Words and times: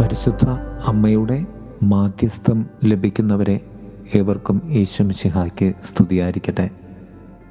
പരിശുദ്ധ 0.00 0.48
അമ്മയുടെ 0.86 1.46
മാധ്യസ്ഥം 1.82 2.66
ലഭിക്കുന്നവരെ 2.84 3.60
ഏവർക്കും 4.14 4.62
യേശുമിശിഹായ്ക്ക് 4.66 5.72
സ്തുതിയായിരിക്കട്ടെ. 5.82 6.70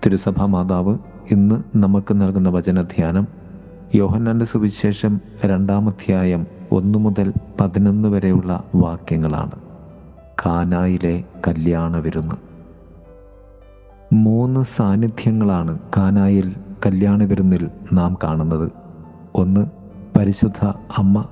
തിരുസഭാ 0.05 0.45
മാതാവ് 0.45 0.97
ഇന്ന് 1.31 1.77
നമുക്ക് 1.77 2.21
നൽകുന്ന 2.21 2.49
വചനധ്യാനം 2.49 3.27
യോഹന്നാന്റെ 3.95 4.45
സുവിശേഷം 4.45 5.21
രണ്ടാമധ്യായം 5.45 6.47
ഒന്നു 6.71 6.99
മുതൽ 6.99 7.33
പതിനൊന്ന് 7.61 8.09
വരെയുള്ള 8.09 8.63
വാക്യങ്ങളാണ്. 8.75 9.59
കാനായിലെ 10.45 11.23
കല്യാണ 11.47 11.97
വിരുന്ന് 11.97 12.35
മൂന്ന് 14.13 14.63
സാന്നിധ്യങ്ങളാണ് 14.63 15.79
കാനായിൽ 15.97 16.55
കല്യാണ 16.85 17.23
വിരുന്നിൽ 17.23 17.69
നാം 17.93 18.17
കാണുന്നത്. 18.23 18.71
ഒന്ന് 19.35 19.65
പരിശുദ്ധ 20.17 20.65
അമ്മ 20.97 21.25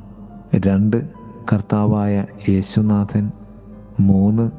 രണ്ട് 0.56 1.10
കർത്താവായ 1.52 2.26
യേശുനാഥൻ 2.50 3.32
മൂന്ന് 4.00 4.52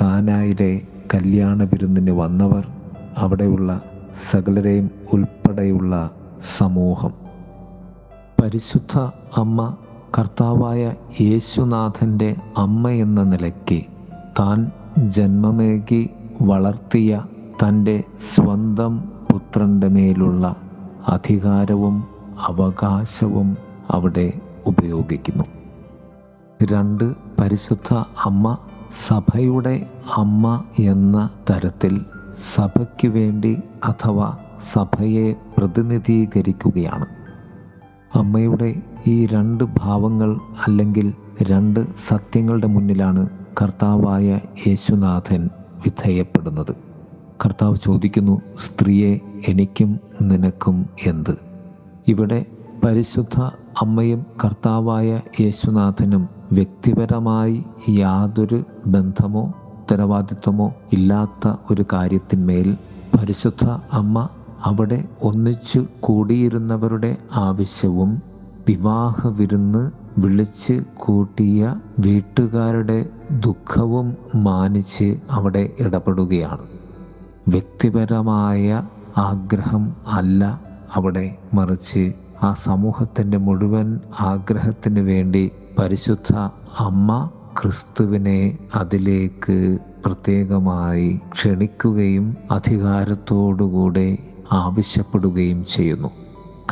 കാനായിലെ 0.00 0.80
കല്യാണ 1.14 1.62
വിരുന്നിന് 1.62 2.10
വന്നവർ 2.10 2.68
അവിടെയുള്ള 3.16 3.80
സകലരെയും 4.14 4.90
ഉൾപ്പെടെയുള്ള 5.12 6.10
സമൂഹം. 6.42 7.12
പരിശുദ്ധ 8.42 8.98
അമ്മ 9.36 9.76
കർത്താവായ 10.18 10.92
യേശുനാഥന്റെ 11.20 12.36
അമ്മ 12.56 12.90
എന്ന 12.90 13.24
നിലയ്ക്ക് 13.24 13.80
താൻ 14.40 14.70
ജന്മമേകി 14.98 16.10
വളർത്തിയ 16.42 17.22
തന്റെ 17.64 18.04
സ്വന്തം 18.18 19.04
പുത്രന്റെ 19.32 19.88
മേലുള്ള 19.88 20.56
അധികാരവും 21.06 22.04
അവകാശവും 22.48 23.56
അവിടെ 23.90 24.32
ഉപയോഗിക്കുന്നു. 24.66 25.44
രണ്ട് 26.72 27.14
പരിശുദ്ധ 27.40 27.94
അമ്മ 28.24 28.58
സഭയുടെ 28.90 29.86
അമ്മ 30.16 30.64
എന്ന 30.78 31.30
തരത്തിൽ 31.50 32.04
സഭയ്ക്ക് 32.32 33.08
വേണ്ടി 33.08 33.62
അഥവാ 33.84 34.36
സഭയെ 34.58 35.32
പ്രതിനിധീകരിക്കുകയാണ്. 35.58 37.06
അമ്മയുടെ 38.14 38.74
ഈ 39.06 39.26
രണ്ട് 39.26 39.64
ഭാവങ്ങൾ 39.64 40.38
അല്ലെങ്കിൽ 40.66 41.12
രണ്ട് 41.42 41.96
സത്യങ്ങളുടെ 41.96 42.66
മുന്നിലാണ് 42.66 43.28
കർത്താവായ 43.62 44.40
യേശുനാഥൻ 44.66 45.50
വിധേയപ്പെടുന്നത്. 45.84 46.76
കർത്താവ് 47.44 47.76
ചോദിക്കുന്നു 47.76 48.40
സ്ത്രീയെ 48.58 49.20
എനിക്കും 49.48 50.00
നിനക്കും 50.22 50.88
എന്ത്? 51.06 51.38
ഇവിടെ 52.08 52.46
പരിശുദ്ധ 52.84 53.50
അമ്മയും 53.80 54.26
കർത്താവായ 54.44 55.20
യേശുനാഥനും 55.40 56.28
വ്യക്തിപരമായി 56.52 57.62
യാതൊരു 57.90 58.62
ബന്ധമോ 58.86 59.42
ഉത്തരവാദിത്വമോ 59.72 60.72
ഇല്ലാത്ത 60.92 61.54
ഒരു 61.70 61.84
കാര്യത്തിന്മേൽ 61.92 62.68
പരിശുദ്ധ 63.14 63.64
അമ്മ 63.92 64.28
അവിടെ 64.64 65.04
ഒന്നിച്ചു 65.22 65.86
കൂടിയിരുന്നവരുടെ 66.00 67.16
ആവശ്യവും 67.36 68.22
വിവാഹ 68.66 69.26
വിരുന്ന് 69.28 69.90
വിളിച്ച് 70.18 70.74
കൂട്ടിയ 70.96 71.74
വീട്ടുകാരുടെ 71.98 72.98
ദുഃഖവും 73.30 74.16
മാനിച്ച് 74.34 75.08
അവിടെ 75.30 75.70
ഇടപെടുകയാണ്. 75.78 76.66
വ്യക്തിപരമായ 77.48 78.66
ആഗ്രഹം 79.16 79.94
അല്ല 80.06 80.60
അവിടെ 80.94 81.38
മറിച്ച് 81.54 82.12
ആ 82.42 82.54
സമൂഹത്തിന്റെ 82.54 83.38
മുഴുവൻ 83.38 84.00
ആഗ്രഹത്തിന് 84.20 85.00
വേണ്ടി 85.00 85.50
പരിശുദ്ധ 85.78 86.32
അമ്മ 86.78 87.28
ക്രിസ്തുവിനെ 87.60 88.58
അതിലേക്ക് 88.74 89.78
പ്രത്യേകമായി 90.06 91.20
ക്ഷണിക്കുകയും 91.32 92.36
അധികാരത്തോടുകൂടെ 92.50 94.18
ആവശ്യപ്പെടുകയും 94.52 95.64
ചെയ്യുന്നു. 95.64 96.10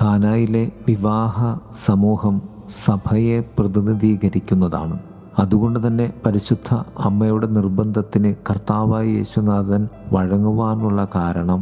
കാനായിലെ 0.02 0.72
വിവാഹ 0.88 1.36
സമൂഹം 1.72 2.42
സഭയെ 2.68 3.40
പ്രതിനിധീകരിക്കുന്നതാണ്. 3.58 4.98
അതുകൊണ്ട് 5.38 5.86
തന്നെ 5.86 6.12
പരിശുദ്ധ 6.26 6.74
അമ്മയുടെ 6.98 7.46
നിർബന്ധത്തിന് 7.46 8.34
കർത്താവായ 8.50 9.06
യേശുനാഥൻ 9.06 9.88
വഴങ്ങുവാനുള്ള 10.12 11.08
കാരണം 11.16 11.60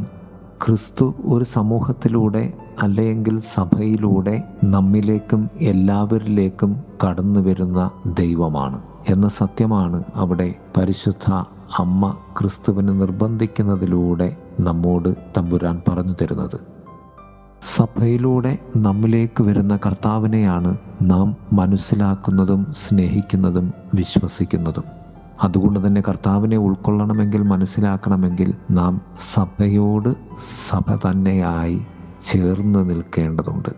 ക്രിസ്തു 0.64 1.14
ഒരു 1.24 1.44
സമൂഹത്തിലൂടെ 1.44 2.52
അല്ലെങ്കിൽ 2.82 3.38
സഭയിലൂടെ 3.38 4.42
നമ്മിലേക്കും 4.64 5.50
എല്ലാവരിലേക്കും 5.60 6.82
കടന്നു 7.06 7.40
വരുന്ന 7.40 7.90
ദൈവമാണ്. 8.06 8.82
എന്ന 9.08 9.28
സത്യമാണ് 9.28 10.04
അവിടെ 10.14 10.54
പരിശുദ്ധ 10.76 11.32
അമ്മ 11.78 12.16
ക്രിസ്തുവിനെ 12.38 12.92
നിർബന്ധിക്കുന്നതിലൂടെ 12.92 14.36
നമ്മോട് 14.60 15.14
തമ്പുരാൻ 15.38 15.82
പറഞ്ഞു 15.88 16.14
തരുന്നത്. 16.22 16.60
സഭയിലൂടെ 17.62 18.58
നമ്മിലേക്ക് 18.76 19.42
വരുന്ന 19.42 19.78
കർത്താവിനെയാണ് 19.86 20.76
നാം 21.02 21.36
മനസ്സിലാക്കുന്നതും 21.52 22.66
സ്നേഹിക്കുന്നതും 22.72 23.72
വിശ്വസിക്കുന്നതും. 23.94 24.84
അതുകൊണ്ട് 25.42 25.86
തന്നെ 25.86 26.02
കർത്താവിനെ 26.08 26.56
ഉൾക്കൊള്ളണമെങ്കിൽ 26.56 27.42
മനസ്സിലാക്കണമെങ്കിൽ 27.42 28.54
നാം 28.70 29.00
സഭയോട് 29.20 30.14
സഭ 30.68 30.94
തന്നെയായി 30.94 31.80
ചേർന്ന് 32.20 32.90
നിൽക്കേണ്ടതുണ്ട്. 32.90 33.68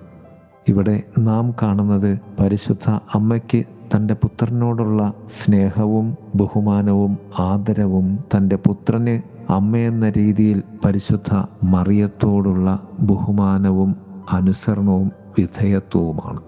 ഇവിടെ 0.69 1.03
നാം 1.19 1.55
കാണുന്നത് 1.63 2.19
പരിശുദ്ധ 2.41 2.91
അമ്മയ്ക്ക് 2.91 3.65
തന്റെ 3.95 4.15
പുത്രനോടുള്ള 4.15 5.13
സ്നേഹവും 5.27 6.17
ബഹുമാനവും 6.35 7.19
ആദരവും 7.39 8.19
തന്റെ 8.35 8.57
പുത്രന് 8.57 9.21
അമ്മയെന്ന 9.53 10.11
രീതിയിൽ 10.11 10.63
പരിശുദ്ധ 10.85 11.35
മറിയത്തോടുള്ള 11.65 12.81
ബഹുമാനവും 13.01 13.97
അനുസരണവും 14.31 15.13
വിധേയത്വവുമാണ്. 15.39 16.41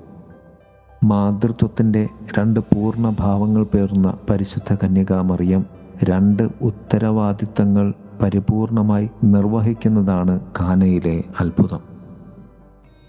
മാതൃത്വത്തിന്റെ 1.04 2.08
രണ്ട് 2.38 2.60
പൂർണ 2.60 3.16
ഭാവങ്ങൾ 3.18 3.64
പേർന്ന 3.64 4.14
പരിശുദ്ധ 4.30 4.74
കന്യകാമറിയം 4.74 5.66
രണ്ട് 6.04 6.48
ഉത്തരവാദിത്തങ്ങൾ 6.62 7.94
പരിപൂർണമായി 8.22 9.10
നിർവഹിക്കുന്നതാണ് 9.24 10.40
കാനയിലെ 10.60 11.24
അത്ഭുതം. 11.40 11.80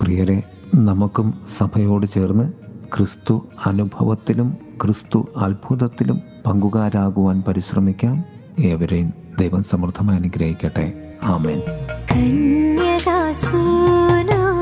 പ്രിയരെ 0.02 0.44
നമുക്കും 0.76 1.34
സഭയോട് 1.48 2.06
ചേർന്ന് 2.06 2.54
ക്രിസ്തു 2.98 3.48
അനുഭവത്തിലും 3.66 4.58
ക്രിസ്തു 4.84 5.28
അത്ഭുതത്തിലും 5.38 6.20
പങ്കുകാരാകുവാൻ 6.46 7.44
പരിശ്രമിക്കാം. 7.48 8.24
ഏവരെയും 8.60 9.14
ദൈവം 9.40 9.64
സമൃദ്ധമായി 9.64 10.18
അനുഗ്രഹിക്കട്ടെ. 10.18 10.94
ആമേൻ. 11.24 11.62
കന്യകാസൂനുവായി 12.12 14.53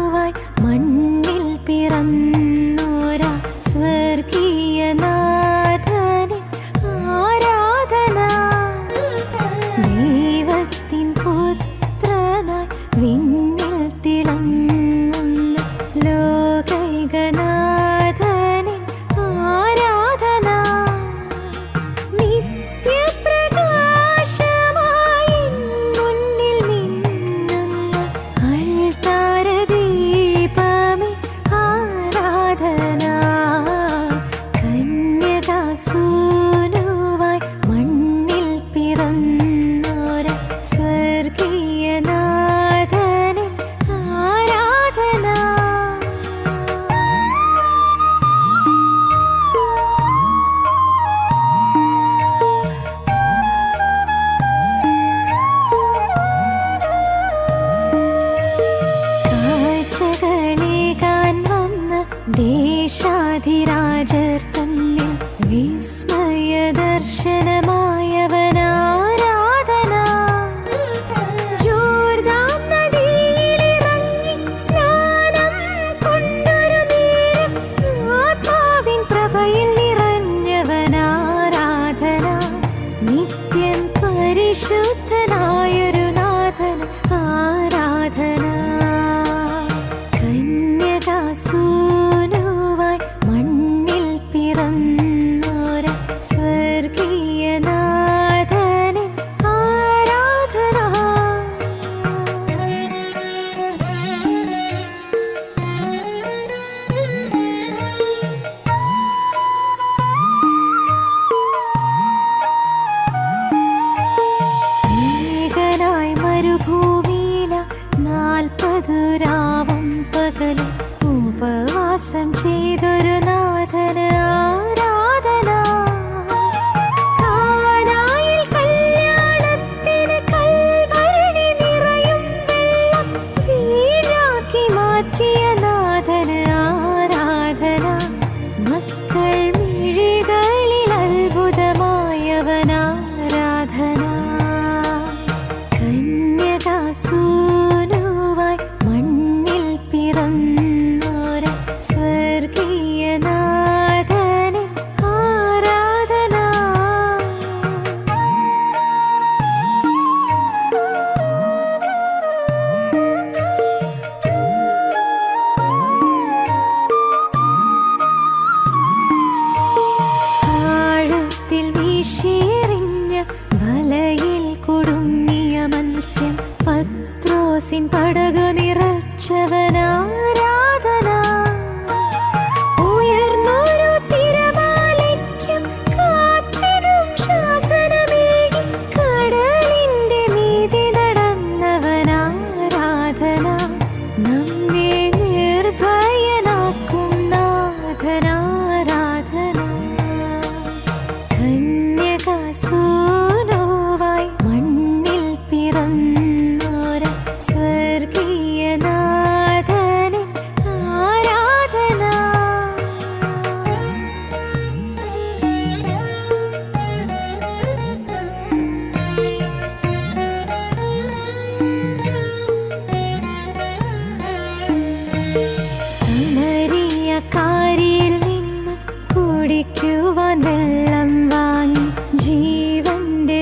قتلت 120.32 120.71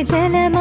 Celema 0.09 0.58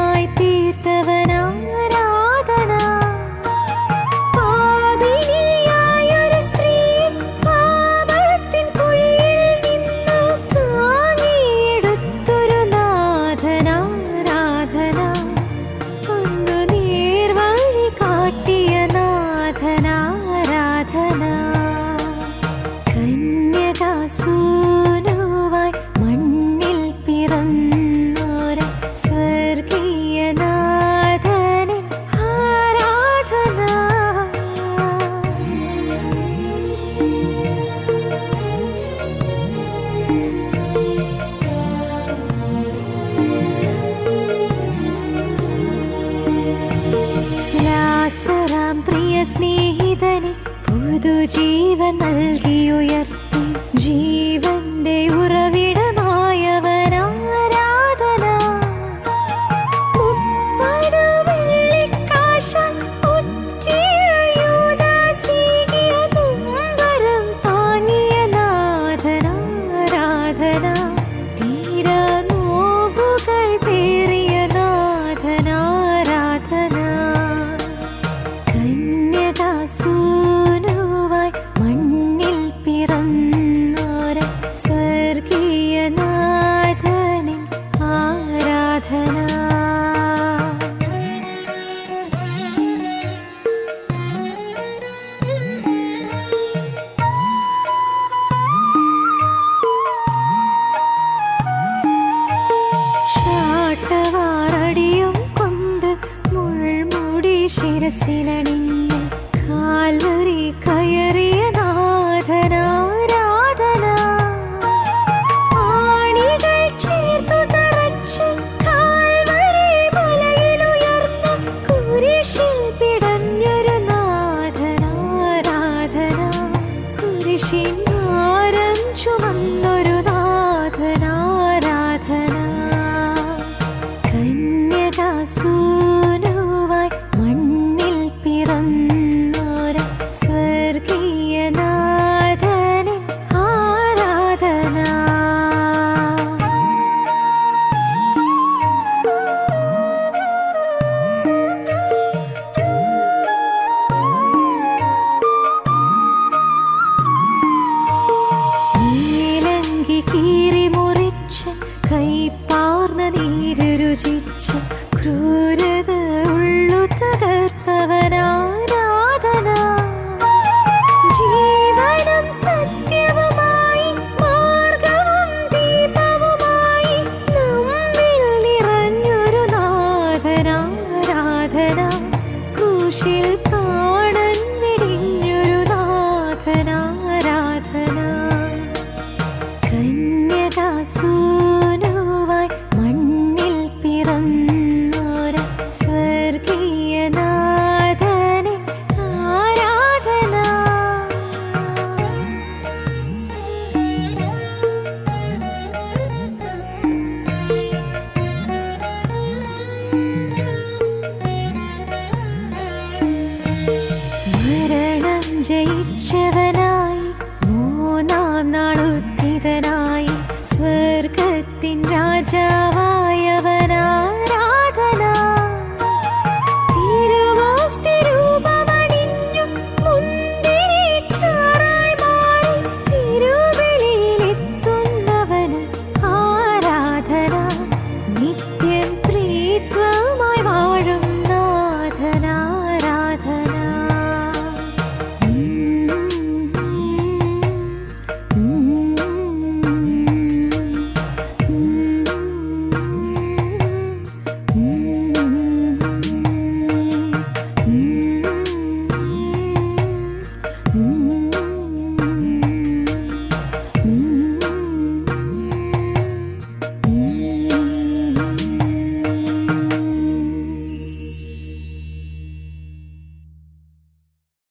പുതുജീവൻ 51.28 51.94
നൽകി 51.98 52.58
ഉയർത്തി 52.70 53.94
ഉറവിടമായവനാരാധന 54.38 54.57